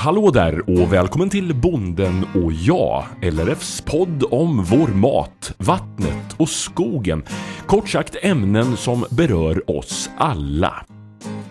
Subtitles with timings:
[0.00, 6.48] Hallå där och välkommen till Bonden och jag, LRFs podd om vår mat, vattnet och
[6.48, 7.22] skogen.
[7.66, 10.84] Kort sagt ämnen som berör oss alla.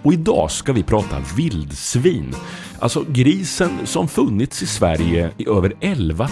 [0.03, 2.33] Och idag ska vi prata vildsvin,
[2.79, 6.29] alltså grisen som funnits i Sverige i över 11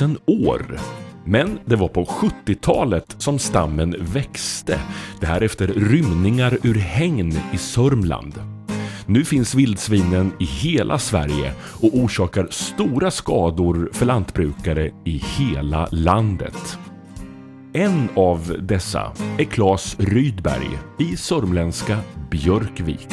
[0.00, 0.80] 000 år.
[1.24, 4.80] Men det var på 70-talet som stammen växte,
[5.20, 8.57] det här efter rymningar ur hägn i Sörmland.
[9.10, 11.52] Nu finns vildsvinen i hela Sverige
[11.82, 16.78] och orsakar stora skador för lantbrukare i hela landet.
[17.72, 21.98] En av dessa är Claes Rydberg i sörmländska
[22.30, 23.08] Björkvik.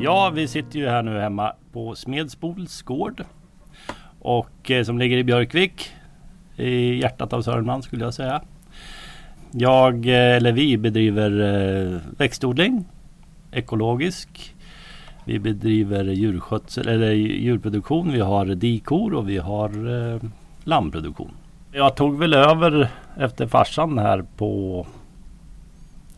[0.00, 3.24] Ja, vi sitter ju här nu hemma på Smedsbols gård.
[4.20, 5.90] Och eh, som ligger i Björkvik.
[6.56, 8.42] I hjärtat av Sörmland skulle jag säga.
[9.52, 12.84] Jag, eh, eller vi, bedriver eh, växtodling.
[13.52, 14.54] Ekologisk.
[15.24, 18.12] Vi bedriver djurskötsel, eller djurproduktion.
[18.12, 19.70] Vi har dikor och vi har
[20.14, 20.20] eh,
[20.64, 21.30] lammproduktion.
[21.72, 24.86] Jag tog väl över efter farsan här på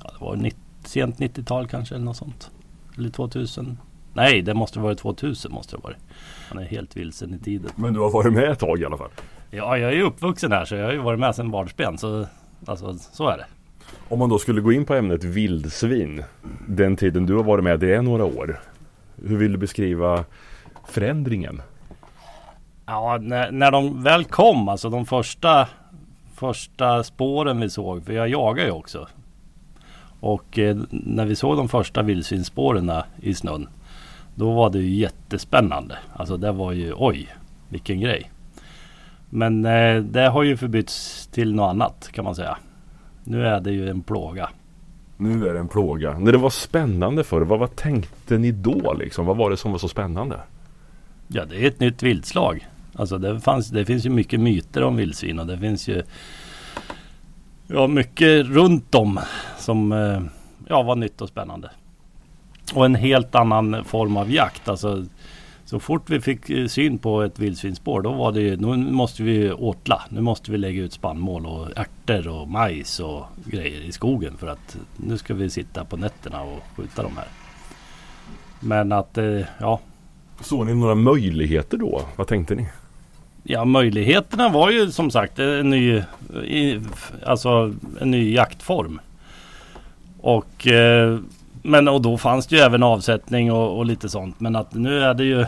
[0.04, 2.50] ja, det var 90, sent 90-tal kanske eller något sånt.
[2.98, 3.78] Eller 2000.
[4.14, 5.94] Nej, det måste vara 2000 måste det vara.
[6.48, 7.70] Han är helt vilsen i tiden.
[7.76, 9.10] Men du har varit med ett tag i alla fall?
[9.50, 11.98] Ja, jag är ju uppvuxen här så jag har ju varit med sedan barnsben.
[11.98, 12.26] Så
[12.66, 13.46] alltså, så är det.
[14.08, 16.24] Om man då skulle gå in på ämnet vildsvin,
[16.68, 18.60] den tiden du har varit med, det är några år.
[19.16, 20.24] Hur vill du beskriva
[20.86, 21.62] förändringen?
[22.86, 25.68] Ja, när, när de väl kom, alltså de första,
[26.34, 29.08] första spåren vi såg, för jag jagar ju också.
[30.20, 33.68] Och eh, när vi såg de första vildsvinsspåren i snön,
[34.34, 35.98] då var det ju jättespännande.
[36.12, 37.28] Alltså det var ju, oj,
[37.68, 38.30] vilken grej.
[39.34, 42.58] Men eh, det har ju förbytts till något annat kan man säga.
[43.24, 44.48] Nu är det ju en plåga.
[45.16, 46.18] Nu är det en plåga.
[46.18, 49.26] När det var spännande för vad, vad tänkte ni då liksom?
[49.26, 50.40] Vad var det som var så spännande?
[51.28, 52.68] Ja, det är ett nytt viltslag.
[52.94, 56.02] Alltså det, fanns, det finns ju mycket myter om vildsvin och det finns ju
[57.66, 59.20] ja, mycket runt om
[59.58, 60.20] som eh,
[60.68, 61.70] ja, var nytt och spännande.
[62.74, 64.68] Och en helt annan form av jakt.
[64.68, 65.04] Alltså,
[65.72, 69.22] så fort vi fick eh, syn på ett vildsvinsspår då var det ju, nu måste
[69.22, 70.02] vi åtla.
[70.08, 74.46] Nu måste vi lägga ut spannmål och ärtor och majs och grejer i skogen för
[74.46, 77.26] att nu ska vi sitta på nätterna och skjuta de här.
[78.60, 79.80] Men att, eh, ja.
[80.40, 82.02] Såg ni några möjligheter då?
[82.16, 82.68] Vad tänkte ni?
[83.42, 86.02] Ja möjligheterna var ju som sagt en ny,
[87.26, 89.00] alltså en ny jaktform.
[90.20, 91.18] Och eh,
[91.62, 94.40] men och då fanns det ju även avsättning och, och, lite sånt.
[94.40, 95.46] Men att nu är det ju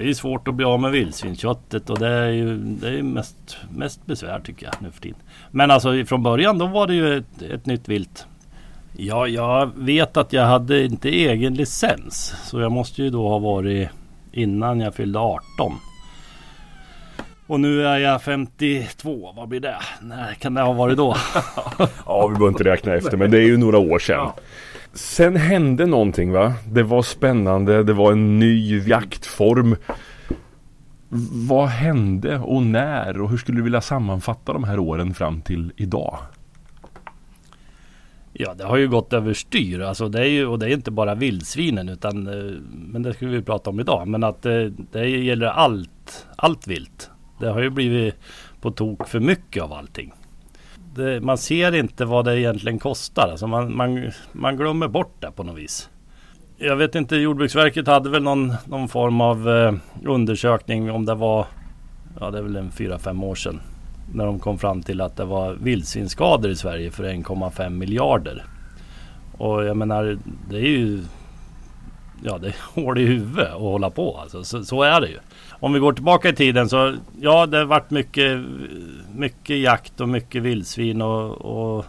[0.00, 3.56] Det är svårt att bli av med vildsvinsköttet och det är ju det är mest,
[3.70, 5.18] mest besvär tycker jag nu för tiden.
[5.50, 8.26] Men alltså från början då var det ju ett, ett nytt vilt.
[8.96, 12.34] Ja, jag vet att jag hade inte egen licens.
[12.44, 13.88] Så jag måste ju då ha varit
[14.32, 15.42] innan jag fyllde 18.
[17.46, 19.32] Och nu är jag 52.
[19.36, 19.76] Vad blir det?
[20.00, 21.16] När kan det ha varit då?
[22.06, 24.16] ja, vi behöver inte räkna efter men det är ju några år sedan.
[24.16, 24.34] Ja.
[24.92, 26.54] Sen hände någonting va?
[26.66, 29.76] Det var spännande, det var en ny jaktform.
[31.48, 35.72] Vad hände och när och hur skulle du vilja sammanfatta de här åren fram till
[35.76, 36.18] idag?
[38.32, 39.80] Ja det har ju gått överstyr.
[39.80, 43.26] Alltså det är ju, och det är inte bara vildsvinen utan eh, Men det ska
[43.26, 44.08] vi prata om idag.
[44.08, 47.10] Men att det, det gäller allt, allt vilt.
[47.40, 48.14] Det har ju blivit
[48.60, 50.12] på tok för mycket av allting
[50.94, 53.28] det, man ser inte vad det egentligen kostar.
[53.28, 55.90] Alltså man, man, man glömmer bort det på något vis.
[56.56, 59.74] Jag vet inte, Jordbruksverket hade väl någon, någon form av eh,
[60.06, 61.46] undersökning om det var,
[62.20, 63.60] ja det är väl en 4-5 år sedan.
[64.14, 68.44] När de kom fram till att det var vildsvinsskador i Sverige för 1,5 miljarder.
[69.38, 70.18] Och jag menar,
[70.50, 71.02] det är ju
[72.22, 74.16] ja, det är hål i huvudet att hålla på.
[74.16, 75.18] Alltså, så, så, är det ju.
[75.60, 78.44] Om vi går tillbaka i tiden så ja, det har varit mycket,
[79.14, 81.84] mycket jakt och mycket vildsvin och, och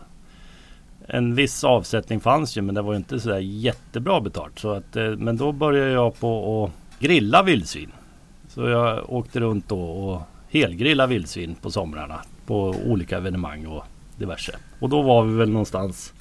[1.08, 4.60] en viss avsättning fanns ju men det var inte så jättebra betalt.
[4.60, 7.92] Så att, eh, men då började jag på att grilla vildsvin.
[8.48, 13.84] Så jag åkte runt då och helgrilla vildsvin på somrarna på olika evenemang och
[14.18, 14.56] diverse.
[14.80, 16.14] Och då var vi väl någonstans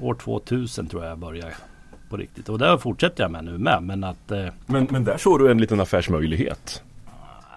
[0.00, 1.54] år 2000 tror jag jag började
[2.08, 2.48] på riktigt.
[2.48, 3.82] Och det fortsätter jag med nu med.
[3.82, 6.82] Men, att, eh, men, men där såg du en liten affärsmöjlighet?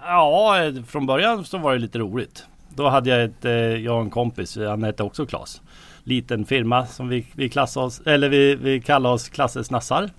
[0.07, 2.45] Ja, från början så var det lite roligt.
[2.69, 5.61] Då hade jag ett, eh, jag och en kompis, han hette också Klas.
[6.03, 10.09] Liten firma som vi, vi klassade oss, eller vi, vi kallade oss Klasses Nassar.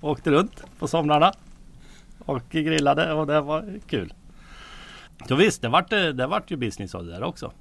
[0.00, 1.32] Åkte runt på somrarna.
[2.18, 4.12] Och grillade och det var kul.
[5.28, 7.52] Så visst, det vart, eh, det vart ju business av det där också.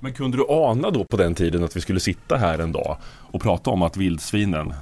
[0.00, 2.96] Men kunde du ana då på den tiden att vi skulle sitta här en dag
[3.04, 4.74] och prata om att vildsvinen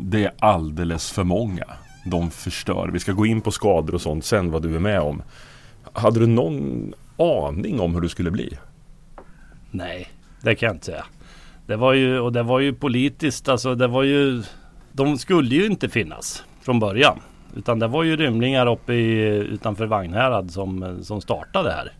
[0.00, 1.64] det är alldeles för många.
[2.04, 2.90] De förstör.
[2.92, 5.22] Vi ska gå in på skador och sånt sen vad du är med om.
[5.92, 8.58] Hade du någon aning om hur du skulle bli?
[9.70, 10.08] Nej,
[10.42, 11.04] det kan jag inte säga.
[11.66, 14.42] Det var ju, och det var ju politiskt, alltså det var ju...
[14.92, 17.20] De skulle ju inte finnas från början.
[17.56, 21.92] Utan det var ju rymlingar uppe i, utanför Vagnhärad som, som startade här.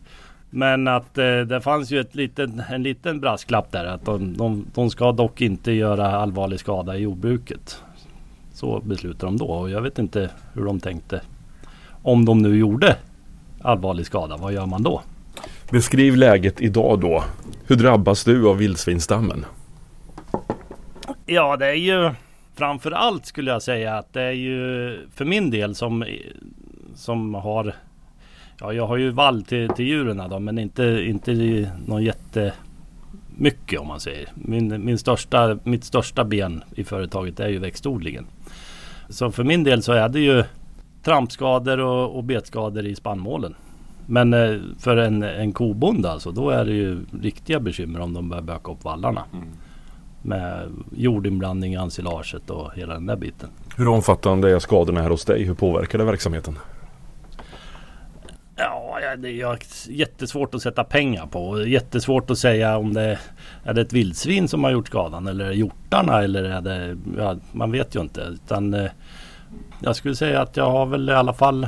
[0.49, 4.65] Men att eh, det fanns ju ett liten, en liten brasklapp där att de, de,
[4.73, 7.83] de ska dock inte göra allvarlig skada i jordbruket.
[8.53, 11.21] Så beslutade de då och jag vet inte hur de tänkte.
[12.03, 12.95] Om de nu gjorde
[13.61, 15.01] allvarlig skada, vad gör man då?
[15.71, 17.23] Beskriv läget idag då.
[17.67, 19.45] Hur drabbas du av vildsvinsstammen?
[21.25, 22.11] Ja, det är ju
[22.55, 26.05] framför allt skulle jag säga att det är ju för min del som,
[26.95, 27.75] som har
[28.63, 31.31] Ja, jag har ju vall till, till djuren då, men inte, inte
[31.85, 34.29] någon jättemycket om man säger.
[34.35, 38.25] Min, min största, mitt största ben i företaget är ju växtodlingen.
[39.11, 40.43] Så för min del så är det ju
[41.03, 43.55] trampskador och, och betskador i spannmålen.
[44.05, 48.29] Men eh, för en, en kobonde alltså, då är det ju riktiga bekymmer om de
[48.29, 49.23] börjar böka upp vallarna.
[49.33, 49.47] Mm.
[50.21, 53.49] Med jordinblandning i ensilaget och hela den där biten.
[53.77, 55.43] Hur omfattande är skadorna här hos dig?
[55.43, 56.57] Hur påverkar det verksamheten?
[59.17, 59.57] Det är
[59.89, 61.67] jättesvårt att sätta pengar på.
[61.67, 63.19] Jättesvårt att säga om det
[63.63, 66.97] är det ett vildsvin som har gjort skadan eller är det hjortarna eller är det...
[67.17, 68.21] Ja, man vet ju inte.
[68.21, 68.91] Utan, eh,
[69.79, 71.67] jag skulle säga att jag har väl i alla fall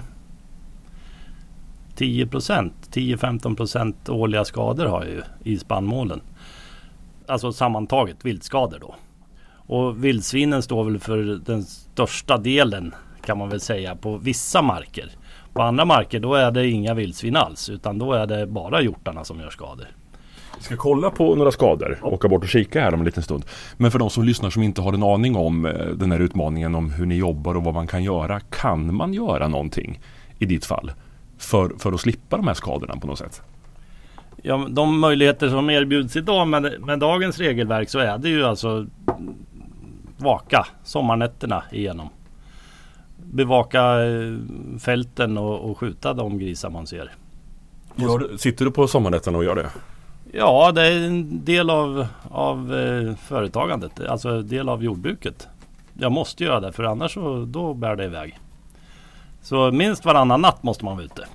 [1.95, 5.22] 10% 10-15% årliga skador har jag ju
[5.54, 6.22] i spannmålen.
[7.28, 8.95] Alltså sammantaget viltskador då.
[9.75, 12.94] Och vildsvinen står väl för den största delen
[13.25, 15.12] kan man väl säga på vissa marker.
[15.54, 19.24] På andra marker då är det inga vildsvin alls utan då är det bara hjortarna
[19.24, 19.88] som gör skador.
[20.58, 23.24] Vi ska kolla på några skador och åka bort och kika här om en liten
[23.24, 23.46] stund.
[23.78, 26.76] Men för de som lyssnar som inte har en aning om eh, den här utmaningen
[26.76, 28.40] om hur ni jobbar och vad man kan göra.
[28.40, 30.00] Kan man göra någonting
[30.40, 30.92] i ditt fall
[31.38, 33.42] för, för att slippa de här skadorna på något sätt?
[34.42, 38.86] Ja, de möjligheter som erbjuds idag med, med dagens regelverk så är det ju alltså
[40.18, 42.10] vaka sommarnätterna igenom
[43.33, 44.33] bevaka eh,
[44.80, 47.12] fälten och, och skjuta de grisar man ser.
[47.95, 49.69] Gör, sitter du på sommarnätterna och gör det?
[50.31, 55.47] Ja, det är en del av, av eh, företagandet, alltså en del av jordbruket.
[55.94, 58.39] Jag måste göra det för annars så, då bär det iväg.
[59.41, 61.25] Så minst varannan natt måste man vara ute.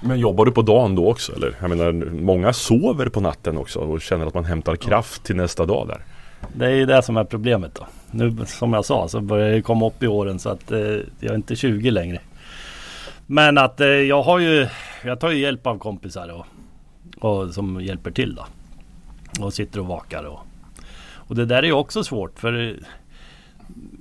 [0.00, 1.56] Men jobbar du på dagen då också eller?
[1.60, 5.66] Jag menar, många sover på natten också och känner att man hämtar kraft till nästa
[5.66, 6.04] dag där.
[6.52, 7.86] Det är ju det som är problemet då.
[8.10, 10.78] Nu som jag sa så börjar jag komma upp i åren så att eh,
[11.20, 12.20] jag är inte 20 längre.
[13.26, 14.68] Men att eh, jag har ju,
[15.04, 16.46] jag tar ju hjälp av kompisar och,
[17.24, 18.46] och som hjälper till då.
[19.44, 20.40] Och sitter och vakar och,
[21.10, 22.74] och det där är ju också svårt för eh,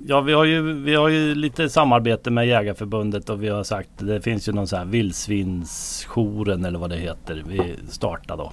[0.08, 3.90] Ja vi har, ju, vi har ju lite samarbete med Jägarförbundet och vi har sagt
[3.98, 8.52] det finns ju någon sån här vildsvinsjouren eller vad det heter vi startar då.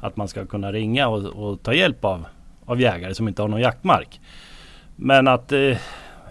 [0.00, 2.24] Att man ska kunna ringa och, och ta hjälp av,
[2.70, 4.20] av jägare som inte har någon jaktmark.
[4.96, 5.76] Men att eh,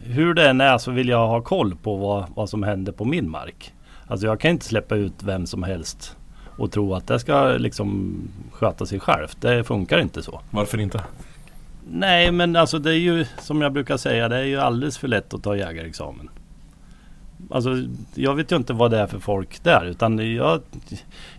[0.04, 3.06] hur det än är så vill jag ha koll på vad, vad som händer på
[3.06, 3.74] min mark.
[4.08, 6.18] Alltså jag kan inte släppa ut vem som helst
[6.58, 8.18] och tro att det ska liksom
[8.52, 9.42] sköta sig självt.
[9.42, 10.42] Det funkar inte så.
[10.50, 11.04] Varför inte?
[11.92, 15.08] Nej men alltså det är ju som jag brukar säga det är ju alldeles för
[15.08, 16.30] lätt att ta jägarexamen.
[17.52, 17.70] Alltså
[18.16, 20.62] jag vet ju inte vad det är för folk där utan jag,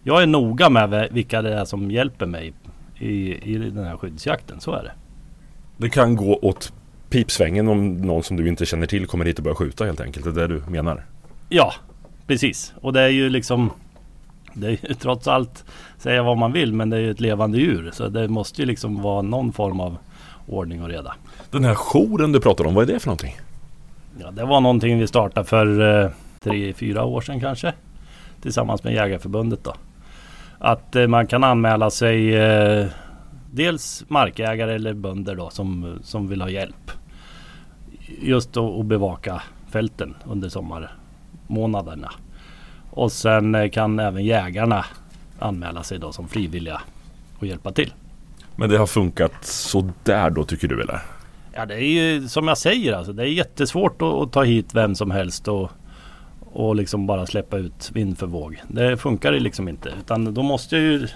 [0.02, 2.52] jag är noga med vilka det är som hjälper mig
[2.98, 4.60] i, i den här skyddsjakten.
[4.60, 4.92] Så är det.
[5.80, 6.72] Det kan gå åt
[7.10, 10.24] pipsvängen om någon som du inte känner till kommer hit och börjar skjuta helt enkelt.
[10.24, 11.04] Det är det du menar?
[11.48, 11.74] Ja,
[12.26, 12.72] precis.
[12.80, 13.70] Och det är ju liksom
[14.54, 15.64] det är ju trots allt
[15.98, 17.90] säga vad man vill men det är ju ett levande djur.
[17.92, 19.96] Så det måste ju liksom vara någon form av
[20.46, 21.14] ordning och reda.
[21.50, 23.36] Den här jouren du pratar om, vad är det för någonting?
[24.20, 26.10] Ja, det var någonting vi startade för eh,
[26.40, 27.72] tre, fyra år sedan kanske.
[28.42, 29.74] Tillsammans med Jägarförbundet då.
[30.58, 32.86] Att eh, man kan anmäla sig eh,
[33.50, 36.90] dels markägare eller bönder då som, som vill ha hjälp.
[38.22, 42.12] Just att bevaka fälten under sommarmånaderna.
[42.90, 44.84] Och sen eh, kan även jägarna
[45.38, 46.80] anmäla sig då som frivilliga
[47.38, 47.92] och hjälpa till.
[48.56, 51.00] Men det har funkat sådär då tycker du eller?
[51.52, 53.12] Ja det är ju som jag säger alltså.
[53.12, 55.70] Det är jättesvårt att, att ta hit vem som helst och,
[56.40, 58.62] och liksom bara släppa ut vind för våg.
[58.68, 59.92] Det funkar ju liksom inte.
[60.00, 61.08] Utan då måste ju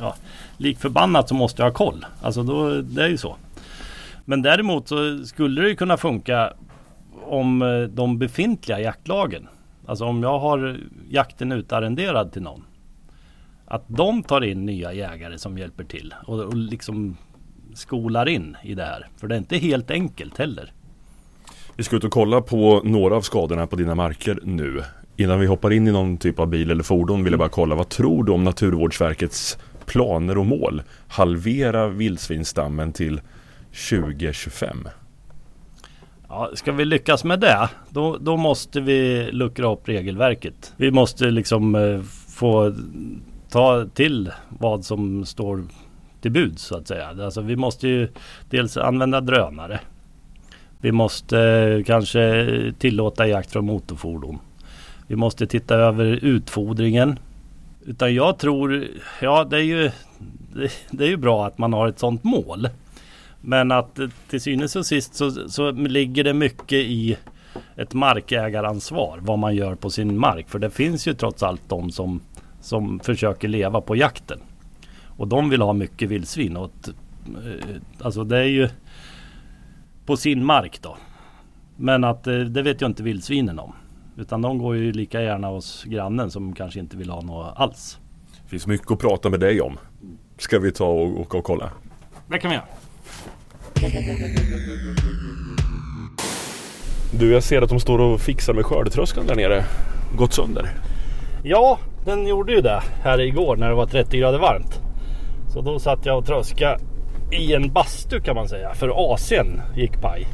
[0.00, 0.14] ja,
[0.56, 2.06] lik förbannat så måste jag ha koll.
[2.22, 3.36] Alltså då, det är ju så.
[4.24, 6.52] Men däremot så skulle det ju kunna funka
[7.26, 9.48] om eh, de befintliga jaktlagen.
[9.86, 10.78] Alltså om jag har
[11.10, 12.64] jakten utarrenderad till någon.
[13.66, 17.16] Att de tar in nya jägare som hjälper till och, och liksom
[17.74, 19.06] skolar in i det här.
[19.16, 20.72] För det är inte helt enkelt heller.
[21.76, 24.82] Vi ska ut och kolla på några av skadorna på dina marker nu.
[25.16, 27.74] Innan vi hoppar in i någon typ av bil eller fordon vill jag bara kolla.
[27.74, 30.82] Vad tror du om Naturvårdsverkets planer och mål?
[31.08, 33.20] Halvera vildsvinsstammen till
[33.90, 34.88] 2025.
[36.28, 40.72] Ja, ska vi lyckas med det, då, då måste vi luckra upp regelverket.
[40.76, 42.74] Vi måste liksom eh, få
[43.50, 45.64] ta till vad som står
[46.20, 47.08] till bud så att säga.
[47.20, 48.08] Alltså vi måste ju
[48.50, 49.80] dels använda drönare.
[50.80, 52.46] Vi måste eh, kanske
[52.78, 54.38] tillåta jakt från motorfordon.
[55.06, 57.18] Vi måste titta över utfodringen.
[57.84, 58.86] Utan jag tror,
[59.20, 59.90] ja det är ju,
[60.54, 62.68] det, det är ju bra att man har ett sådant mål.
[63.40, 67.16] Men att eh, till synes och sist så, så ligger det mycket i
[67.76, 70.48] ett markägaransvar vad man gör på sin mark.
[70.48, 72.20] För det finns ju trots allt de som,
[72.60, 74.38] som försöker leva på jakten.
[75.04, 76.56] Och de vill ha mycket vildsvin.
[76.56, 78.68] Och ett, eh, alltså det är ju
[80.06, 80.96] på sin mark då.
[81.76, 83.72] Men att eh, det vet ju inte vildsvinen om.
[84.20, 87.98] Utan de går ju lika gärna hos grannen som kanske inte vill ha något alls.
[88.42, 89.78] Det finns mycket att prata med dig om.
[90.38, 91.70] Ska vi ta och, och, och kolla?
[92.26, 92.66] Det kan vi göra.
[97.18, 99.64] Du, jag ser att de står och fixar med skördetröskeln där nere.
[100.16, 100.68] Gått sönder.
[101.44, 104.80] Ja, den gjorde ju det här igår när det var 30 grader varmt.
[105.52, 106.78] Så då satt jag och tröska
[107.32, 108.74] i en bastu kan man säga.
[108.74, 110.26] För AC'n gick paj.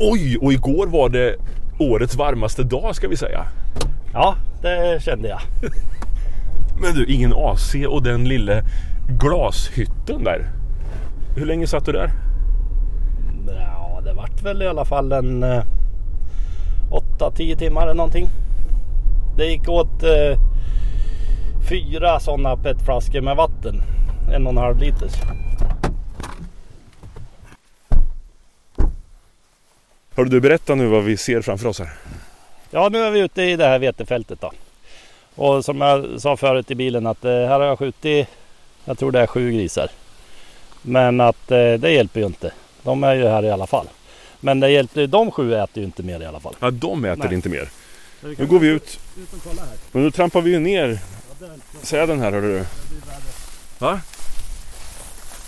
[0.00, 1.36] Oj, och igår var det
[1.78, 3.46] årets varmaste dag ska vi säga.
[4.12, 5.40] Ja, det kände jag.
[6.80, 8.64] Men du, ingen AC och den lille
[9.08, 10.50] glashytten där.
[11.36, 12.10] Hur länge satt du där?
[13.46, 15.64] Ja, det vart väl i alla fall en eh,
[17.18, 18.28] 8-10 timmar eller någonting.
[19.36, 20.38] Det gick åt eh,
[21.68, 23.82] fyra sådana petflaskor med vatten.
[24.32, 25.14] En och en halv liters.
[30.16, 31.92] Hörru du, berätta nu vad vi ser framför oss här.
[32.70, 34.52] Ja, nu är vi ute i det här vetefältet då.
[35.34, 38.28] Och som jag sa förut i bilen att eh, här har jag skjutit,
[38.84, 39.88] jag tror det är sju grisar.
[40.82, 42.52] Men att eh, det hjälper ju inte.
[42.82, 43.86] De är ju här i alla fall.
[44.40, 46.54] Men det hjälper, de sju äter ju inte mer i alla fall.
[46.60, 47.34] Ja, de äter Nej.
[47.34, 47.68] inte mer.
[48.38, 49.00] Nu går vi ut.
[49.92, 50.98] Men nu trampar vi ju ner
[51.82, 52.64] säden här hörru du.
[53.78, 54.00] Va?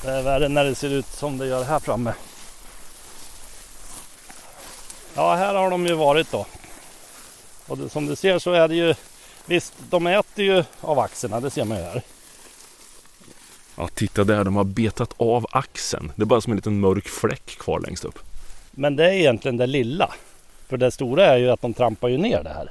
[0.04, 2.12] Det är värre när det ser ut som det gör här framme.
[5.16, 6.46] Ja, här har de ju varit då.
[7.66, 8.94] Och det, som du ser så är det ju
[9.46, 12.02] Visst, de äter ju av axlarna, det ser man ju här.
[13.76, 14.44] Ja, titta där.
[14.44, 16.12] De har betat av axeln.
[16.16, 18.18] Det är bara som en liten mörk fläck kvar längst upp.
[18.70, 20.14] Men det är egentligen det lilla.
[20.68, 22.70] För det stora är ju att de trampar ju ner det här.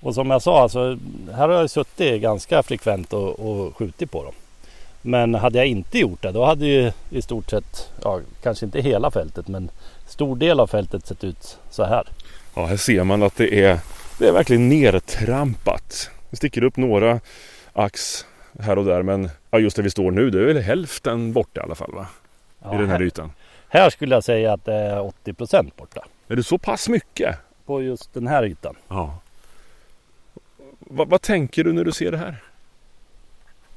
[0.00, 0.98] Och som jag sa, alltså,
[1.32, 4.34] här har jag suttit ganska frekvent och, och skjutit på dem.
[5.02, 8.80] Men hade jag inte gjort det, då hade ju i stort sett, ja, kanske inte
[8.80, 9.70] hela fältet, men
[10.06, 12.08] stor del av fältet sett ut så här.
[12.54, 13.78] Ja, här ser man att det är,
[14.18, 16.10] det är verkligen nertrampat.
[16.30, 17.20] Det sticker upp några
[17.72, 18.26] ax
[18.60, 21.60] här och där men ja, just där vi står nu det är väl hälften borta
[21.60, 22.06] i alla fall va?
[22.62, 23.32] Ja, I den här här, ytan.
[23.68, 26.04] här skulle jag säga att det är 80% borta.
[26.28, 27.36] Är det så pass mycket?
[27.66, 28.74] På just den här ytan.
[28.88, 29.18] Ja.
[30.78, 32.42] Vad, vad tänker du när du ser det här?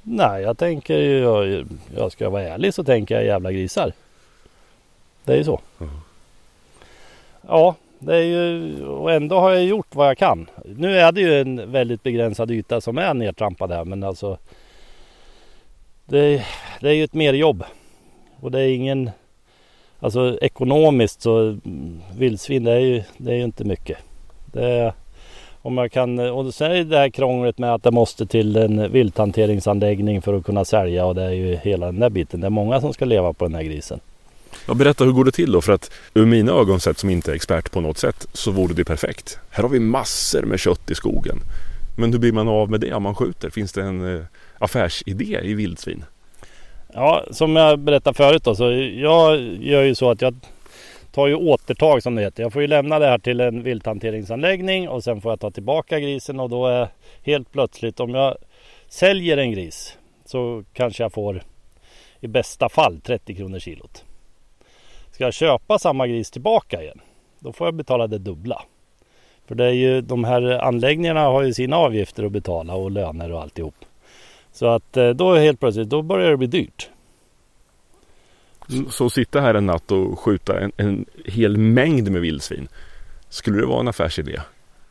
[0.01, 3.93] Nej, jag tänker ju, jag, jag ska vara ärlig så tänker jag jävla grisar.
[5.23, 5.61] Det är ju så.
[5.77, 5.85] Ja.
[7.49, 10.49] Ja, det är ju, och ändå har jag gjort vad jag kan.
[10.65, 14.37] Nu är det ju en väldigt begränsad yta som är nedtrampad här, men alltså.
[16.05, 16.45] Det,
[16.81, 17.63] det är ju ett merjobb.
[18.39, 19.11] Och det är ingen,
[19.99, 23.97] alltså ekonomiskt så mm, vildsvin det är ju, det är ju inte mycket.
[24.45, 24.93] Det är,
[25.61, 28.55] om jag kan, och sen är det det här krånglet med att det måste till
[28.55, 32.41] en vilthanteringsanläggning för att kunna sälja och det är ju hela den där biten.
[32.41, 33.99] Det är många som ska leva på den här grisen.
[34.69, 35.61] Ja, berätta hur går det till då?
[35.61, 38.73] För att ur mina ögon sett som inte är expert på något sätt så vore
[38.73, 39.39] det perfekt.
[39.49, 41.37] Här har vi massor med kött i skogen.
[41.97, 43.49] Men hur blir man av med det om man skjuter?
[43.49, 44.23] Finns det en eh,
[44.59, 46.05] affärsidé i vildsvin?
[46.93, 48.63] Ja, som jag berättade förut då, så
[48.95, 50.35] jag gör ju så att jag
[51.11, 52.43] tar ju återtag som det heter.
[52.43, 55.99] Jag får ju lämna det här till en vilthanteringsanläggning och sen får jag ta tillbaka
[55.99, 56.87] grisen och då är
[57.23, 58.37] helt plötsligt om jag
[58.87, 61.43] säljer en gris så kanske jag får
[62.19, 64.03] i bästa fall 30 kronor kilot.
[65.19, 67.01] Ska jag köpa samma gris tillbaka igen
[67.39, 68.61] då får jag betala det dubbla.
[69.47, 73.31] För det är ju de här anläggningarna har ju sina avgifter att betala och löner
[73.31, 73.75] och alltihop.
[74.51, 76.89] Så att eh, då helt plötsligt då börjar det bli dyrt.
[78.67, 82.67] Så, så sitta här en natt och skjuta en, en hel mängd med vildsvin.
[83.29, 84.39] Skulle det vara en affärsidé?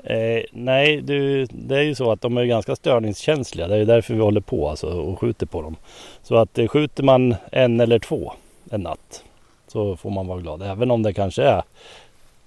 [0.05, 3.69] Eh, nej, du, det är ju så att de är ganska störningskänsliga.
[3.69, 5.77] Det är ju därför vi håller på alltså, och skjuter på dem.
[6.23, 8.33] Så att eh, skjuter man en eller två
[8.71, 9.25] en natt.
[9.69, 10.63] Så får man vara glad.
[10.63, 11.63] Även om det kanske är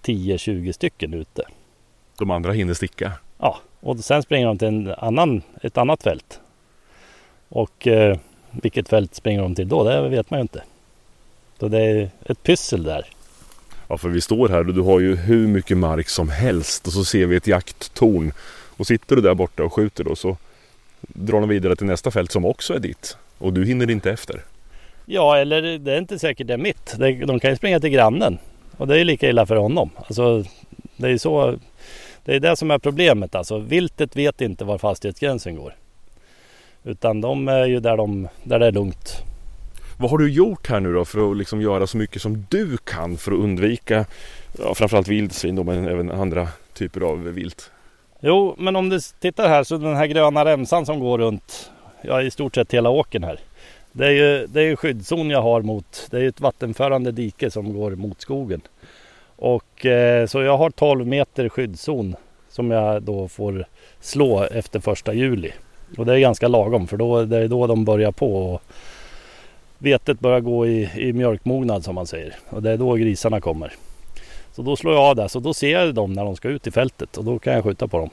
[0.04, 1.44] 10-20 stycken ute.
[2.20, 3.12] De andra hinner sticka.
[3.38, 6.40] Ja, och sen springer de till en annan, ett annat fält.
[7.50, 8.18] Och eh,
[8.52, 9.84] vilket fält springer de till då?
[9.84, 10.64] Det vet man ju inte.
[11.60, 13.06] Så det är ett pyssel där.
[13.88, 16.94] Ja, för vi står här och du har ju hur mycket mark som helst och
[16.94, 18.32] så ser vi ett jakttorn.
[18.78, 20.38] Och sitter du där borta och skjuter då så
[21.02, 23.18] drar de vidare till nästa fält som också är ditt.
[23.38, 24.44] Och du hinner inte efter.
[25.06, 26.96] Ja, eller det är inte säkert det är mitt.
[27.00, 28.38] De kan ju springa till grannen.
[28.78, 29.90] Och det är lika illa för honom.
[29.96, 30.44] Alltså,
[30.98, 31.56] det är så.
[32.26, 33.36] Det är det som är problemet.
[33.36, 35.76] Alltså, viltet vet inte var fastighetsgränsen går.
[36.84, 39.24] Utan de är ju där, de, där det är lugnt.
[39.98, 42.78] Vad har du gjort här nu då för att liksom göra så mycket som du
[42.78, 44.06] kan för att undvika
[44.60, 47.72] ja, framförallt vildsvin då, men även andra typer av vilt?
[48.20, 52.22] Jo, men om du tittar här så den här gröna remsan som går runt ja,
[52.22, 53.40] i stort sett hela åken här.
[53.92, 57.52] Det är ju det är skyddszon jag har mot, det är ju ett vattenförande dike
[57.52, 58.62] som går mot skogen.
[59.36, 62.16] Och eh, så jag har 12 meter skyddszon
[62.50, 63.66] som jag då får
[64.00, 65.52] slå efter första juli.
[65.98, 68.62] Och det är ganska lagom för då, det är då de börjar på och
[69.78, 72.36] vetet börjar gå i, i mjölkmognad som man säger.
[72.50, 73.74] Och det är då grisarna kommer.
[74.56, 76.68] Så då slår jag av där, så då ser jag dem när de ska ut
[76.68, 78.10] i fältet och då kan jag skjuta på dem.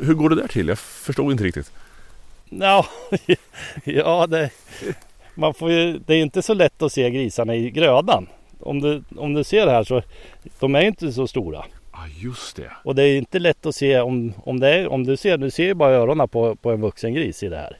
[0.00, 0.68] Hur går det där till?
[0.68, 1.72] Jag förstod inte riktigt.
[2.60, 2.86] Ja,
[3.84, 4.50] ja det,
[5.34, 8.26] man får ju, det är inte så lätt att se grisarna i grödan.
[8.60, 10.02] Om du, om du ser här så
[10.60, 11.64] de är inte så stora.
[11.92, 12.70] Ja just det.
[12.84, 15.50] Och det är inte lätt att se om, om, det är, om du ser, du
[15.50, 17.76] ser ju bara öronen på, på en vuxen gris i det här.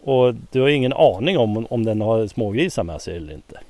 [0.00, 3.60] Och du har ingen aning om om den har smågrisar med sig eller inte.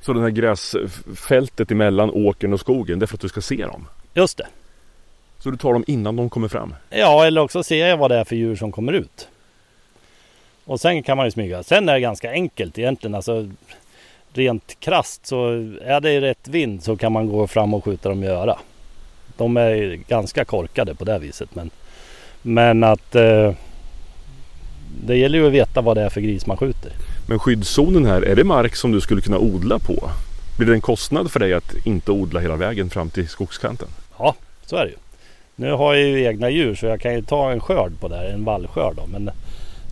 [0.00, 3.66] Så det här gräsfältet emellan åkern och skogen, det är för att du ska se
[3.66, 3.86] dem?
[4.14, 4.46] Just det.
[5.38, 6.74] Så du tar dem innan de kommer fram?
[6.90, 9.28] Ja, eller också ser jag vad det är för djur som kommer ut.
[10.64, 11.62] Och sen kan man ju smyga.
[11.62, 13.14] Sen är det ganska enkelt egentligen.
[13.14, 13.48] Alltså,
[14.32, 15.48] rent krast så
[15.84, 18.58] är det rätt vind så kan man gå fram och skjuta dem i öra.
[19.36, 21.54] De är ganska korkade på det viset.
[21.54, 21.70] Men,
[22.42, 23.52] men att eh,
[25.06, 26.92] det gäller ju att veta vad det är för gris man skjuter.
[27.28, 30.10] Men skyddszonen här, är det mark som du skulle kunna odla på?
[30.58, 33.88] Blir det en kostnad för dig att inte odla hela vägen fram till skogskanten?
[34.18, 34.34] Ja,
[34.66, 34.96] så är det ju.
[35.56, 38.16] Nu har jag ju egna djur så jag kan ju ta en skörd på det
[38.16, 39.06] här, en vallskörd då.
[39.06, 39.30] Men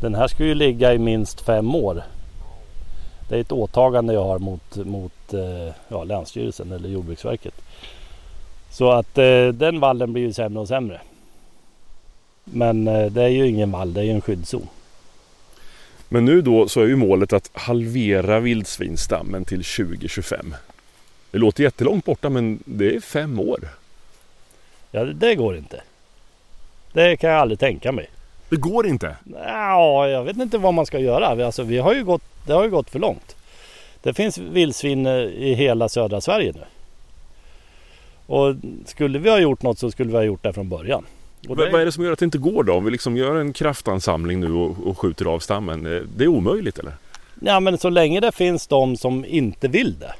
[0.00, 2.02] den här ska ju ligga i minst fem år.
[3.28, 7.54] Det är ett åtagande jag har mot, mot eh, ja, Länsstyrelsen eller Jordbruksverket.
[8.70, 11.00] Så att eh, den vallen blir ju sämre och sämre.
[12.44, 14.68] Men eh, det är ju ingen vall, det är ju en skyddszon.
[16.08, 20.54] Men nu då så är ju målet att halvera vildsvinstammen till 2025.
[21.30, 23.68] Det låter jättelångt borta men det är fem år.
[24.90, 25.82] Ja, det går inte.
[26.92, 28.08] Det kan jag aldrig tänka mig.
[28.50, 29.16] Det går inte?
[29.46, 31.46] Ja, jag vet inte vad man ska göra.
[31.46, 33.36] Alltså, vi har ju gått, det har ju gått för långt.
[34.02, 36.60] Det finns vildsvin eh, i hela södra Sverige nu.
[38.26, 41.04] Och skulle vi ha gjort något så skulle vi ha gjort det från början.
[41.48, 41.70] Och det...
[41.70, 42.72] Vad är det som gör att det inte går då?
[42.72, 45.86] Om vi liksom gör en kraftansamling nu och, och skjuter av stammen.
[45.86, 46.92] Eh, det är omöjligt eller?
[47.40, 50.14] Ja men så länge det finns de som inte vill det.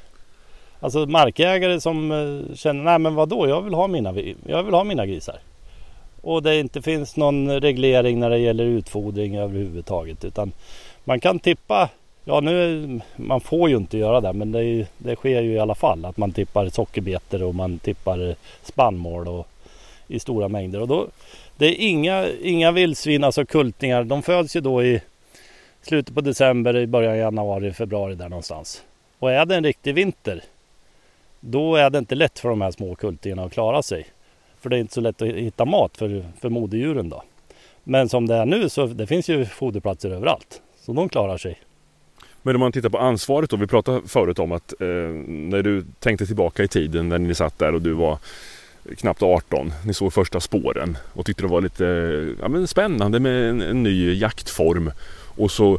[0.80, 4.14] Alltså markägare som eh, känner, nej men vadå, jag vill ha mina,
[4.46, 5.38] jag vill ha mina grisar.
[6.22, 10.24] Och det inte finns någon reglering när det gäller utfodring överhuvudtaget.
[10.24, 10.52] Utan
[11.04, 11.88] man kan tippa,
[12.24, 15.74] ja nu, man får ju inte göra det men det, det sker ju i alla
[15.74, 16.04] fall.
[16.04, 19.46] Att man tippar sockerbetor och man tippar spannmål och,
[20.06, 20.80] i stora mängder.
[20.80, 21.06] Och då,
[21.56, 24.04] det är inga, inga vildsvin, alltså kultingar.
[24.04, 25.00] De föds ju då i
[25.82, 28.82] slutet på december, i början av januari, februari där någonstans.
[29.18, 30.42] Och är det en riktig vinter
[31.40, 34.06] då är det inte lätt för de här små kultingarna att klara sig.
[34.60, 37.22] För det är inte så lätt att hitta mat för, för moderdjuren då.
[37.84, 40.62] Men som det är nu så det finns ju foderplatser överallt.
[40.80, 41.60] Så de klarar sig.
[42.42, 43.56] Men om man tittar på ansvaret då.
[43.56, 44.86] Vi pratade förut om att eh,
[45.26, 48.18] när du tänkte tillbaka i tiden när ni satt där och du var
[48.98, 49.72] knappt 18.
[49.84, 51.84] Ni såg första spåren och tyckte det var lite
[52.40, 54.90] ja, men spännande med en, en ny jaktform.
[55.36, 55.78] Och så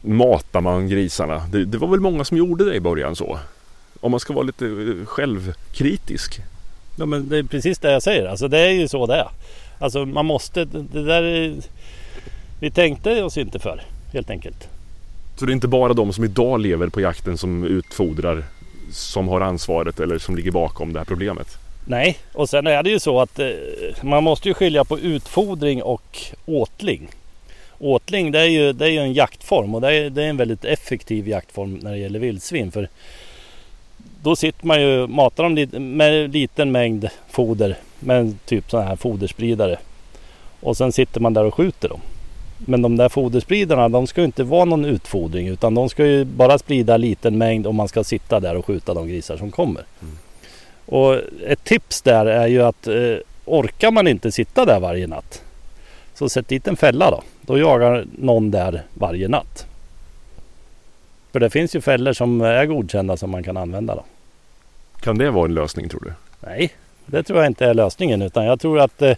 [0.00, 1.42] matar man grisarna.
[1.52, 3.38] Det, det, var väl många som gjorde det i början så.
[4.00, 6.40] Om man ska vara lite eh, självkritisk.
[6.96, 8.26] Ja men det är precis det jag säger.
[8.26, 9.28] Alltså det är ju så det är.
[9.78, 11.54] Alltså man måste, det där är,
[12.60, 14.68] Vi tänkte oss inte för helt enkelt.
[15.36, 18.44] Så det är inte bara de som idag lever på jakten som utfodrar
[18.92, 21.58] som har ansvaret eller som ligger bakom det här problemet?
[21.86, 23.48] Nej, och sen är det ju så att eh,
[24.02, 27.08] man måste ju skilja på utfodring och åtling.
[27.78, 30.36] Åtling det är ju, det är ju en jaktform och det är, det är en
[30.36, 32.72] väldigt effektiv jaktform när det gäller vildsvin.
[32.72, 32.88] För
[34.24, 39.78] då sitter man ju matar dem med liten mängd foder med typ sådana här foderspridare.
[40.60, 42.00] Och sen sitter man där och skjuter dem.
[42.58, 46.24] Men de där foderspridarna de ska ju inte vara någon utfodring utan de ska ju
[46.24, 49.84] bara sprida liten mängd och man ska sitta där och skjuta de grisar som kommer.
[50.02, 50.18] Mm.
[50.86, 51.14] Och
[51.46, 55.42] ett tips där är ju att eh, orkar man inte sitta där varje natt
[56.14, 57.22] så sätt dit en fälla då.
[57.40, 59.66] Då jagar någon där varje natt.
[61.32, 64.04] För det finns ju fällor som är godkända som man kan använda då.
[65.04, 66.12] Kan det vara en lösning tror du?
[66.40, 66.72] Nej,
[67.06, 69.16] det tror jag inte är lösningen utan jag tror att eh,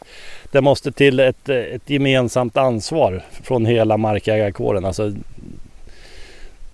[0.50, 4.84] det måste till ett, eh, ett gemensamt ansvar från hela markägarkåren.
[4.84, 5.12] Alltså,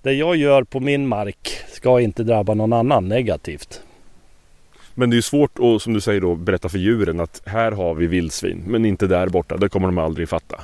[0.01, 3.81] det jag gör på min mark ska inte drabba någon annan negativt.
[4.93, 7.93] Men det är svårt att, som du säger då, berätta för djuren att här har
[7.93, 9.57] vi vildsvin, men inte där borta.
[9.57, 10.59] Det kommer de aldrig fatta.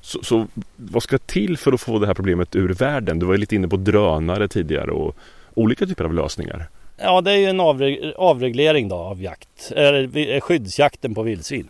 [0.00, 3.18] Så, så, vad ska till för att få det här problemet ur världen?
[3.18, 5.16] Du var ju lite inne på drönare tidigare och
[5.54, 6.68] olika typer av lösningar.
[6.96, 7.60] Ja, det är ju en
[8.16, 11.68] avreglering då av jakt, eller eh, skyddsjakten på vildsvin.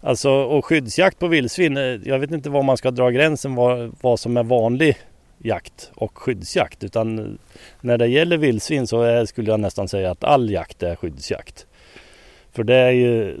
[0.00, 3.92] Alltså, och skyddsjakt på vildsvin, eh, jag vet inte var man ska dra gränsen vad,
[4.00, 4.96] vad som är vanlig
[5.38, 6.84] jakt och skyddsjakt.
[6.84, 7.24] Utan eh,
[7.80, 11.66] när det gäller vildsvin så är, skulle jag nästan säga att all jakt är skyddsjakt.
[12.52, 13.40] För det är ju,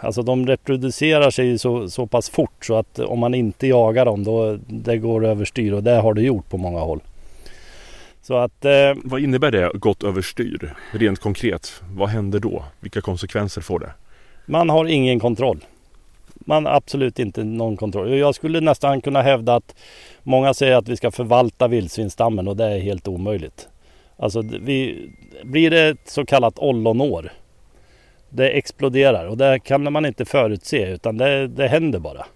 [0.00, 4.24] alltså de reproducerar sig så, så pass fort så att om man inte jagar dem
[4.24, 7.00] då det går överstyr och det har det gjort på många håll.
[8.22, 10.74] Så att, eh, vad innebär det gått överstyr?
[10.92, 12.64] Rent konkret, vad händer då?
[12.80, 13.92] Vilka konsekvenser får det?
[14.46, 15.64] Man har ingen kontroll.
[16.34, 18.18] Man har absolut inte någon kontroll.
[18.18, 19.74] Jag skulle nästan kunna hävda att
[20.22, 23.68] många säger att vi ska förvalta vildsvinsstammen och det är helt omöjligt.
[24.16, 25.08] Alltså vi,
[25.42, 27.32] blir det ett så kallat ollonår.
[28.30, 32.26] Det exploderar och det kan man inte förutse utan det, det händer bara.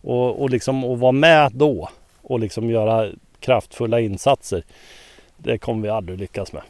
[0.00, 1.88] Och, och liksom att vara med då
[2.22, 4.64] och liksom göra kraftfulla insatser.
[5.44, 6.62] Det kommer vi aldrig lyckas med.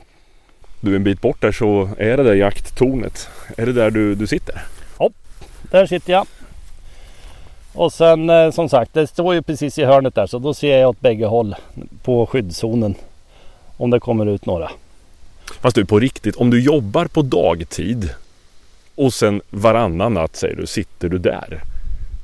[0.80, 3.28] Du en bit bort där så är det där jakttornet.
[3.56, 4.62] Är det där du, du sitter?
[4.98, 5.10] Ja,
[5.70, 6.26] där sitter jag.
[7.72, 10.78] Och sen eh, som sagt, det står ju precis i hörnet där så då ser
[10.78, 11.54] jag åt bägge håll
[12.02, 12.94] på skyddszonen.
[13.76, 14.70] Om det kommer ut några.
[15.60, 18.10] Fast du på riktigt, om du jobbar på dagtid
[18.94, 21.62] och sen varannan natt säger du, sitter du där?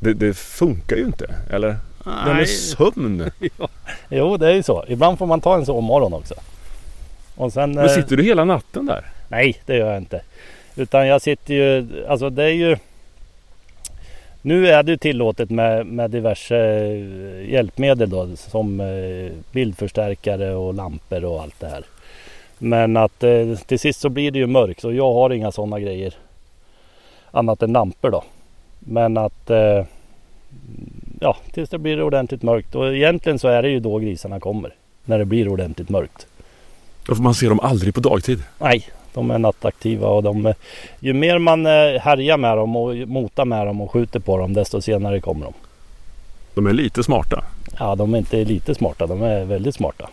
[0.00, 1.76] Det, det funkar ju inte, eller?
[2.09, 2.25] Nej.
[2.27, 3.31] Det med sömn.
[3.59, 3.68] ja.
[4.09, 4.85] Jo, det är ju så.
[4.88, 6.35] Ibland får man ta en sovmorgon också.
[7.37, 9.05] Och sen, Men sitter du hela natten där?
[9.29, 10.21] Nej, det gör jag inte.
[10.77, 12.77] Utan jag sitter ju, alltså det är ju
[14.42, 21.25] nu är det tillåtet med, med diverse eh, hjälpmedel då som eh, bildförstärkare och lampor
[21.25, 21.85] och allt det här.
[22.59, 25.81] Men att eh, till sist så blir det ju mörkt och jag har inga sådana
[25.81, 26.14] grejer.
[27.31, 28.25] Annat än lampor då.
[28.79, 29.51] Men att
[31.20, 32.74] ja, tills det blir ordentligt mörkt.
[32.74, 34.74] Och egentligen så är det ju då grisarna kommer.
[35.04, 36.26] När det blir ordentligt mörkt.
[37.09, 38.42] Ja, för man ser dem aldrig på dagtid?
[38.59, 40.54] Nej, de är nattaktiva och de,
[41.00, 44.54] ju mer man eh, härjar med dem och motar med dem och skjuter på dem
[44.54, 45.52] desto senare kommer de.
[46.54, 47.44] De är lite smarta?
[47.78, 49.07] Ja, de är inte lite smarta.
[49.07, 50.09] De är väldigt smarta.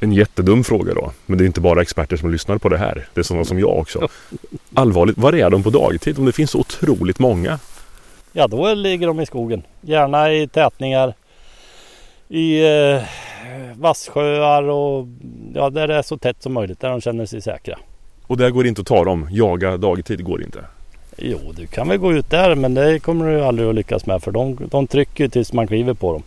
[0.00, 1.12] En jättedum fråga då.
[1.26, 3.06] Men det är inte bara experter som lyssnar på det här.
[3.14, 4.08] Det är sådana som jag också.
[4.74, 6.18] Allvarligt, var är de på dagtid?
[6.18, 7.58] Om det finns så otroligt många?
[8.32, 9.62] Ja, då ligger de i skogen.
[9.80, 11.14] Gärna i tätningar.
[12.28, 13.02] I eh,
[13.74, 15.06] vassjöar och
[15.54, 16.80] ja, där det är så tätt som möjligt.
[16.80, 17.78] Där de känner sig säkra.
[18.26, 19.28] Och där går det inte att ta dem?
[19.30, 20.64] Jaga dagtid går inte?
[21.16, 24.22] Jo, du kan väl gå ut där men det kommer du aldrig att lyckas med
[24.22, 26.22] för de, de trycker tills man kliver på dem.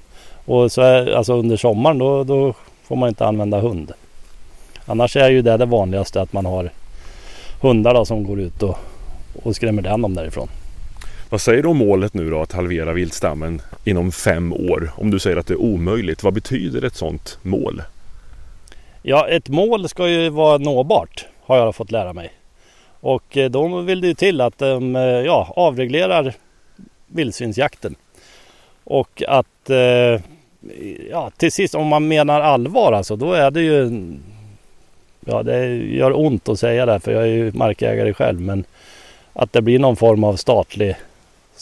[0.45, 3.91] Och så är, alltså under sommaren då, då får man inte använda hund.
[4.85, 6.69] Annars är ju det det vanligaste att man har
[7.61, 8.77] hundar då, som går ut och,
[9.43, 10.47] och skrämmer den dem därifrån.
[11.33, 14.91] Vad säger du om målet nu då att halvera viltstammen inom fem år?
[14.95, 17.81] Om du säger att det är omöjligt, vad betyder ett sådant mål?
[19.01, 22.31] Ja, ett mål ska ju vara nåbart har jag fått lära mig.
[22.99, 26.33] Och eh, då vill det ju till att de eh, ja, avreglerar
[27.07, 27.95] vildsvinsjakten.
[28.83, 30.21] Och att eh,
[31.11, 33.91] ja, till sist om man menar allvar alltså då är det ju
[35.25, 38.63] Ja det gör ont att säga det för jag är ju markägare själv men
[39.33, 40.95] att det blir någon form av statlig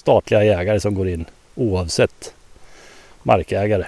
[0.01, 2.33] statliga jägare som går in oavsett
[3.23, 3.85] markägare.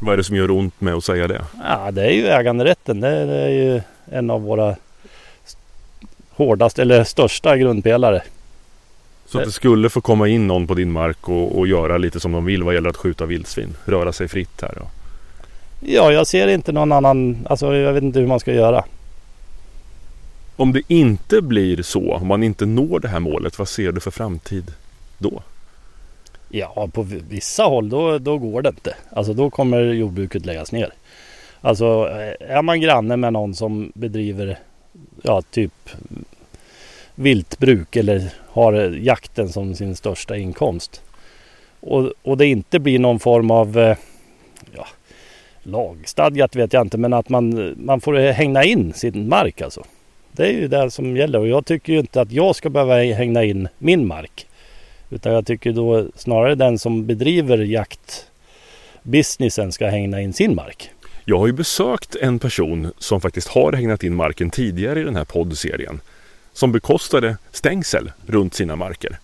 [0.00, 1.44] Vad är det som gör ont med att säga det?
[1.64, 3.00] Ja, det är ju äganderätten.
[3.00, 4.76] Det är, det är ju en av våra
[6.30, 8.22] hårdaste eller största grundpelare.
[9.26, 12.20] Så att det skulle få komma in någon på din mark och, och göra lite
[12.20, 13.76] som de vill vad gäller att skjuta vildsvin?
[13.84, 14.74] Röra sig fritt här?
[14.76, 14.86] Ja.
[15.80, 17.46] ja, jag ser inte någon annan.
[17.50, 18.84] Alltså jag vet inte hur man ska göra.
[20.56, 24.00] Om det inte blir så, om man inte når det här målet, vad ser du
[24.00, 24.72] för framtid
[25.18, 25.42] då?
[26.48, 28.94] Ja, på vissa håll då, då går det inte.
[29.10, 30.92] Alltså då kommer jordbruket läggas ner.
[31.60, 34.58] Alltså eh, är man granne med någon som bedriver
[35.22, 35.90] ja, typ
[37.14, 38.72] viltbruk eller har
[39.02, 41.02] jakten som sin största inkomst.
[41.80, 43.96] och, och det inte blir någon form av eh,
[44.76, 44.86] ja,
[45.62, 49.84] lagstadgat vet jag inte men att man, man får hängna in sin mark alltså.
[50.32, 52.94] Det är ju det som gäller och jag tycker ju inte att jag ska behöva
[52.96, 54.46] hängna in min mark.
[55.14, 60.90] Utan jag tycker då snarare den som bedriver jaktbusinessen ska hägna in sin mark.
[61.24, 65.16] Jag har ju besökt en person som faktiskt har hägnat in marken tidigare i den
[65.16, 66.00] här poddserien.
[66.52, 69.18] Som bekostade stängsel runt sina marker.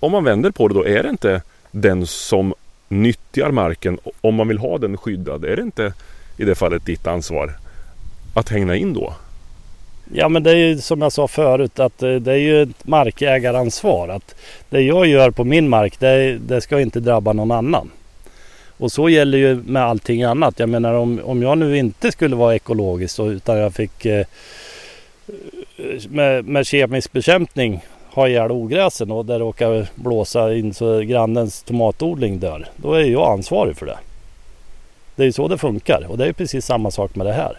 [0.00, 2.54] Om man vänder på det då, är det inte den som
[2.88, 5.92] nyttjar marken, om man vill ha den skyddad, är det inte
[6.36, 7.56] i det fallet ditt ansvar
[8.34, 9.14] att hägna in då?
[10.12, 12.86] Ja men det är ju som jag sa förut att eh, det är ju ett
[12.86, 14.08] markägaransvar.
[14.08, 14.34] Att
[14.70, 17.90] det jag gör på min mark det, det ska inte drabba någon annan.
[18.76, 20.58] Och så gäller ju med allting annat.
[20.58, 24.26] Jag menar om, om jag nu inte skulle vara ekologisk utan jag fick eh,
[26.08, 27.80] med, med kemisk bekämpning
[28.14, 32.66] ha ihjäl ogräsen och det råkar blåsa in så grannens tomatodling dör.
[32.76, 33.98] Då är jag ansvarig för det.
[35.16, 37.58] Det är ju så det funkar och det är precis samma sak med det här.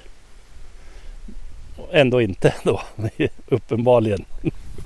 [1.92, 2.82] Ändå inte då,
[3.48, 4.26] uppenbarligen.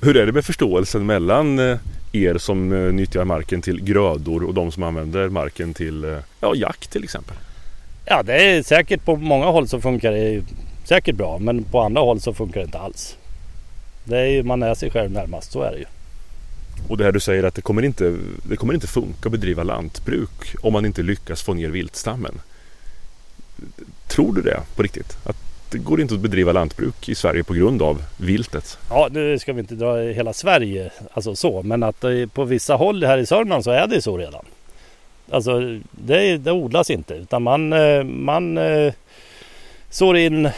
[0.02, 1.78] Hur är det med förståelsen mellan eh,
[2.12, 6.56] er som eh, nyttjar marken till grödor och de som använder marken till eh, ja,
[6.56, 7.36] jakt till exempel?
[8.06, 10.44] Ja, det är säkert på många håll så funkar det
[10.84, 13.18] säkert bra, men på andra håll så funkar det inte alls.
[14.04, 15.86] Det är ju, man är sig själv närmast, så är det ju.
[16.88, 19.64] Och det här du säger att det kommer inte, det kommer inte funka att bedriva
[19.64, 22.42] lantbruk om man inte lyckas få ner viltstammen.
[24.08, 25.18] Tror du det på riktigt?
[25.24, 25.38] Att
[25.72, 28.78] det går inte att bedriva lantbruk i Sverige på grund av viltet?
[28.90, 33.04] Ja, nu ska vi inte dra hela Sverige alltså så, men att på vissa håll
[33.04, 34.46] här i Sörmland så är det så redan.
[35.32, 38.94] Alltså det, det odlas inte utan man, eh, man eh,
[39.90, 40.50] sår in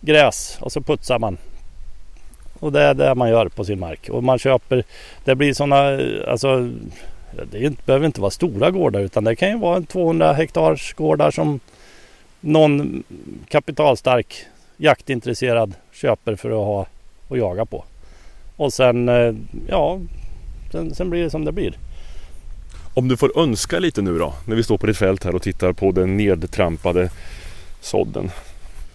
[0.00, 1.38] gräs och så putsar man
[2.64, 4.08] och det är det man gör på sin mark.
[4.08, 4.84] Och man köper,
[5.24, 6.70] det blir sådana, eh, alltså
[7.50, 11.60] det behöver inte vara stora gårdar utan det kan ju vara 200 hektars gårdar som
[12.44, 13.02] någon
[13.48, 14.44] kapitalstark
[14.76, 16.86] jaktintresserad köper för att ha
[17.28, 17.84] och jaga på.
[18.56, 19.34] Och sen, eh,
[19.68, 20.00] ja,
[20.72, 21.78] sen, sen blir det som det blir.
[22.94, 25.42] Om du får önska lite nu då, när vi står på ditt fält här och
[25.42, 27.10] tittar på den nedtrampade
[27.80, 28.30] sådden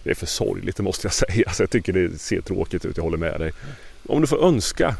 [0.04, 1.44] det är för sorgligt det måste jag säga.
[1.46, 3.52] Alltså, jag tycker det ser tråkigt ut, jag håller med dig.
[4.08, 4.96] Om du får önska,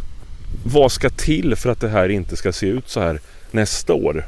[0.64, 4.26] vad ska till för att det här inte ska se ut så här nästa år?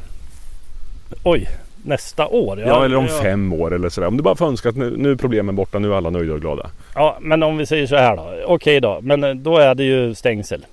[1.22, 1.48] Oj,
[1.82, 2.60] nästa år?
[2.60, 3.22] Ja, ja eller om ja.
[3.22, 4.08] fem år eller sådär.
[4.08, 6.32] Om du bara får önska att nu, nu är problemen borta, nu är alla nöjda
[6.32, 6.70] och glada.
[6.94, 8.34] Ja, men om vi säger så här då.
[8.46, 10.66] Okej då, men då är det ju stängsel.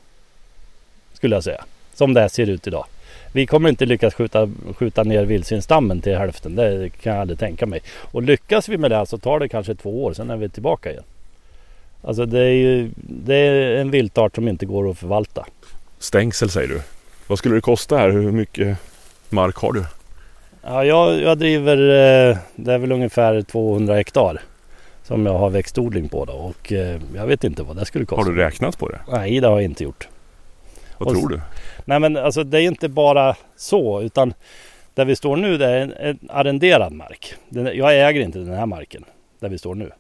[1.14, 1.64] Skulle jag säga.
[1.94, 2.86] Som det ser ut idag.
[3.32, 6.56] Vi kommer inte lyckas skjuta, skjuta ner vildsvinsstammen till hälften.
[6.56, 7.82] Det kan jag aldrig tänka mig.
[8.12, 10.14] Och lyckas vi med det så tar det kanske två år.
[10.14, 11.04] Sen är vi tillbaka igen.
[12.02, 15.46] Alltså det är ju det är en viltart som inte går att förvalta.
[16.00, 16.82] Stängsel säger du.
[17.28, 18.10] Vad skulle det kosta här?
[18.10, 18.78] Hur mycket
[19.30, 19.86] mark har du?
[20.62, 24.42] Ja, jag, jag driver, eh, det är väl ungefär 200 hektar
[25.04, 28.24] som jag har växtodling på då och eh, jag vet inte vad det skulle kosta.
[28.24, 29.00] Har du räknat på det?
[29.12, 30.08] Nej, det har jag inte gjort.
[30.98, 31.42] Vad och, tror du?
[31.86, 34.34] Nej men alltså det är inte bara så utan
[34.94, 37.34] där vi står nu det är en, en arrenderad mark.
[37.50, 39.06] Den, jag äger inte den här marken
[39.40, 39.92] där vi står nu.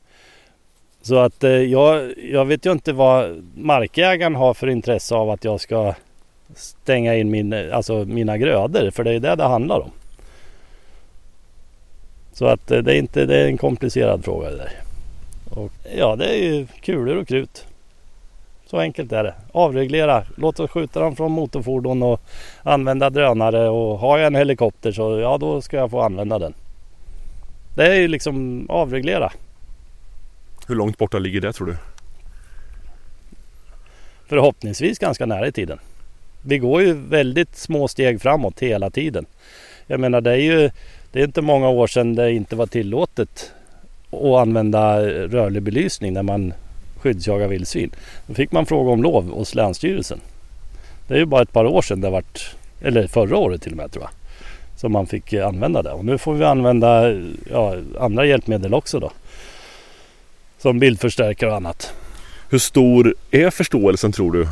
[1.01, 5.43] Så att eh, jag, jag vet ju inte vad markägaren har för intresse av att
[5.43, 5.93] jag ska
[6.55, 8.91] stänga in min, alltså mina grödor.
[8.91, 9.91] För det är det det handlar om.
[12.33, 14.71] Så att eh, det är, inte, det är en komplicerad fråga det där.
[15.49, 17.65] Och, ja, det är ju kulor och krut.
[18.65, 19.33] Så enkelt är det.
[19.51, 20.23] Avreglera.
[20.35, 22.21] Låt oss skjuta dem från motorfordon och
[22.63, 23.69] använda drönare.
[23.69, 26.53] Och har jag en helikopter så ja, då ska jag få använda den.
[27.75, 29.31] Det är ju liksom avreglera.
[30.67, 31.77] Hur långt borta ligger det tror du?
[34.27, 35.79] Förhoppningsvis ganska nära i tiden.
[36.41, 39.25] Vi går ju väldigt små steg framåt hela tiden.
[39.87, 40.71] Jag menar det är ju
[41.11, 43.51] det är inte många år sedan det inte var tillåtet
[44.11, 46.53] att använda rörlig belysning när man
[46.99, 47.91] skyddsjagar vildsvin.
[48.27, 50.19] Då fick man fråga om lov hos Länsstyrelsen.
[51.07, 53.77] Det är ju bara ett par år sedan det vart, eller förra året till och
[53.77, 54.11] med tror jag,
[54.79, 55.91] som man fick använda det.
[55.91, 57.11] Och nu får vi använda
[57.51, 59.11] ja, andra hjälpmedel också då.
[60.57, 61.93] Som bildförstärkare och annat.
[62.49, 64.47] Hur stor är förståelsen tror du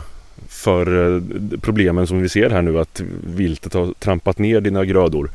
[0.48, 1.22] för eh,
[1.62, 5.32] problemen som vi ser här nu att viltet har trampat ner dina grödor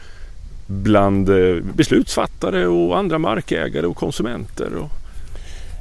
[0.73, 4.77] bland eh, beslutsfattare och andra markägare och konsumenter?
[4.77, 4.89] Och...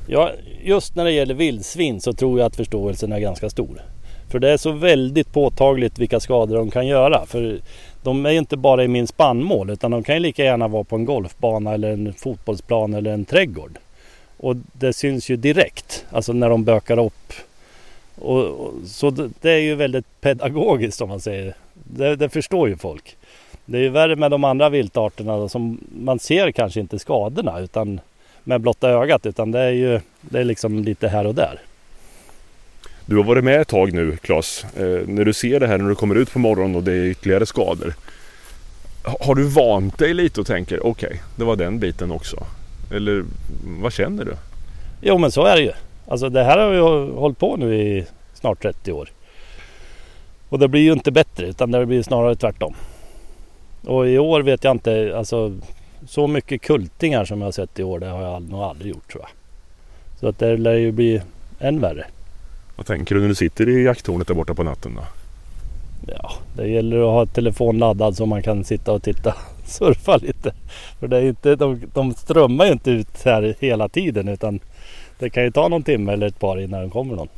[0.08, 0.32] Ja,
[0.64, 3.82] just när det gäller vildsvin så tror jag att förståelsen är ganska stor.
[4.30, 7.26] För det är så väldigt påtagligt vilka skador de kan göra.
[7.26, 7.60] För
[8.04, 10.96] de är inte bara i min spannmål utan de kan ju lika gärna vara på
[10.96, 13.78] en golfbana eller en fotbollsplan eller en trädgård.
[14.38, 17.34] Och det syns ju direkt, alltså när de bökar upp
[18.16, 21.56] Och, och, så det, det, är ju väldigt pedagogiskt om man säger.
[21.74, 23.18] Det, det förstår ju folk.
[23.72, 27.60] Det är ju värre med de andra viltarterna då, som man ser kanske inte skadorna
[27.60, 28.00] utan
[28.44, 31.60] med blotta ögat utan det är ju det är liksom lite här och där.
[33.06, 34.66] Du har varit med ett tag nu Claes.
[34.78, 37.06] Eh, när du ser det här när du kommer ut på morgonen och det är
[37.06, 37.94] ytterligare skador.
[39.04, 42.44] Har du vant dig lite och tänker okej, okay, det var den biten också?
[42.94, 43.26] Eller
[43.82, 44.34] vad känner du?
[45.02, 45.72] Jo men så är det ju.
[46.08, 46.80] Alltså det här har vi
[47.20, 49.10] hållit på nu i snart 30 år.
[50.50, 52.76] Och det blir ju inte bättre utan det blir snarare tvärtom.
[53.86, 55.54] Och i år vet jag inte, alltså
[56.08, 59.12] så mycket kultingar som jag har sett i år det har jag nog aldrig gjort
[59.12, 59.30] tror jag.
[60.20, 61.22] Så att det lär ju bli
[61.60, 62.06] än värre.
[62.76, 65.02] Vad tänker du när du sitter i jakttornet där borta på natten då?
[66.08, 70.54] Ja, det gäller att ha telefon laddad så man kan sitta och titta surfa lite.
[71.00, 74.60] För det är inte, de, de strömmar ju inte ut här hela tiden utan
[75.20, 77.30] det kan ju ta någon timme eller ett par innan det kommer någon.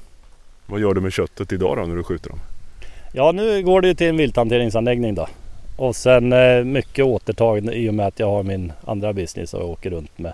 [0.66, 2.40] Vad gör du med köttet idag då när du skjuter dem?
[3.14, 5.28] Ja nu går det ju till en vilthanteringsanläggning då.
[5.76, 9.70] Och sen eh, mycket återtag i och med att jag har min andra business och
[9.70, 10.34] åker runt med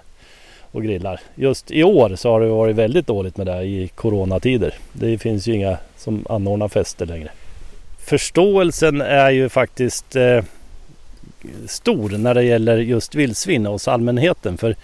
[0.72, 1.20] och grillar.
[1.36, 4.74] Just i år så har det varit väldigt dåligt med det i coronatider.
[4.94, 7.30] Det finns ju inga som anordnar fester längre.
[8.00, 10.44] Förståelsen är ju faktiskt eh,
[11.68, 14.58] stor när det gäller just vildsvin hos allmänheten.
[14.58, 14.76] För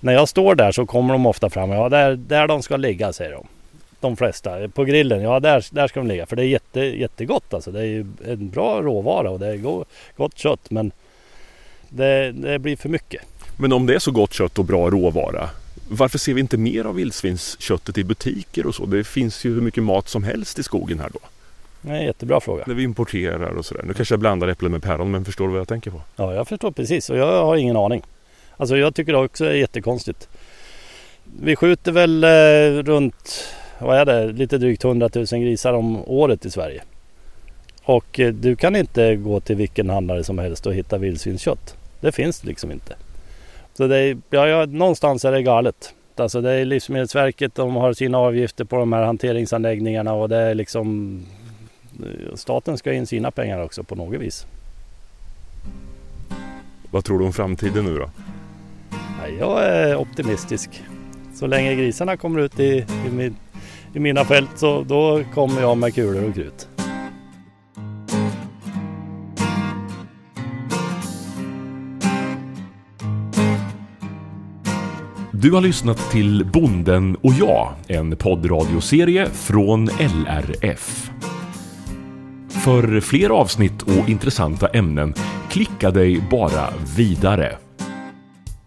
[0.00, 1.70] när jag står där så kommer de ofta fram.
[1.70, 3.46] Ja, där, där de ska ligga säger de.
[4.04, 4.68] De flesta.
[4.68, 6.26] På grillen, ja där, där ska de ligga.
[6.26, 7.70] För det är jätte, jättegott alltså.
[7.70, 9.84] Det är ju en bra råvara och det är go,
[10.16, 10.70] gott kött.
[10.70, 10.92] Men
[11.88, 13.22] det, det blir för mycket.
[13.56, 15.50] Men om det är så gott kött och bra råvara.
[15.88, 18.86] Varför ser vi inte mer av vildsvinsköttet i butiker och så?
[18.86, 21.20] Det finns ju hur mycket mat som helst i skogen här då.
[21.90, 22.64] En jättebra fråga.
[22.66, 23.82] När vi importerar och sådär.
[23.82, 26.00] Nu kanske jag blandar äpplen med päron men förstår du vad jag tänker på?
[26.16, 28.02] Ja, jag förstår precis och jag har ingen aning.
[28.56, 30.28] Alltså jag tycker det också är jättekonstigt.
[31.40, 33.44] Vi skjuter väl eh, runt,
[33.78, 36.82] vad är det, lite drygt 100 000 grisar om året i Sverige.
[37.84, 41.76] Och eh, du kan inte gå till vilken handlare som helst och hitta vildsvinskött.
[42.00, 42.96] Det finns liksom inte.
[43.74, 45.94] Så det är, ja, någonstans är det galet.
[46.16, 50.54] Alltså det är Livsmedelsverket, de har sina avgifter på de här hanteringsanläggningarna och det är
[50.54, 51.20] liksom
[52.34, 54.46] staten ska in sina pengar också på något vis.
[56.90, 58.10] Vad tror du om framtiden nu då?
[59.38, 60.82] Jag är optimistisk.
[61.34, 63.36] Så länge grisarna kommer ut i, i, min,
[63.94, 66.68] i mina fält så då kommer jag med kulor och krut.
[75.44, 81.10] Du har lyssnat till Bonden och jag, en poddradioserie från LRF.
[82.48, 85.14] För fler avsnitt och intressanta ämnen,
[85.50, 87.58] klicka dig bara vidare.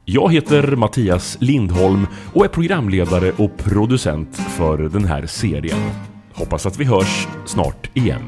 [0.09, 5.79] Jag heter Mattias Lindholm och är programledare och producent för den här serien.
[6.33, 8.21] Hoppas att vi hörs snart igen.